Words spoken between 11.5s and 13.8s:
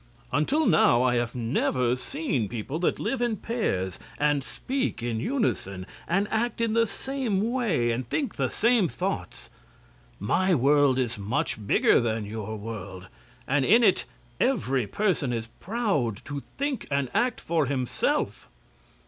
bigger than your world, and